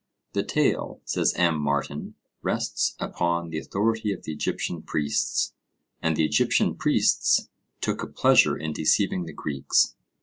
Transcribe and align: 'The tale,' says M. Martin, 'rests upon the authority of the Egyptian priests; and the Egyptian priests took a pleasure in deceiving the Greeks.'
'The 0.33 0.41
tale,' 0.45 0.99
says 1.05 1.31
M. 1.35 1.59
Martin, 1.59 2.15
'rests 2.41 2.95
upon 2.99 3.49
the 3.51 3.59
authority 3.59 4.11
of 4.11 4.23
the 4.23 4.31
Egyptian 4.31 4.81
priests; 4.81 5.53
and 6.01 6.15
the 6.15 6.25
Egyptian 6.25 6.73
priests 6.73 7.49
took 7.81 8.01
a 8.01 8.07
pleasure 8.07 8.57
in 8.57 8.73
deceiving 8.73 9.25
the 9.25 9.33
Greeks.' 9.33 9.93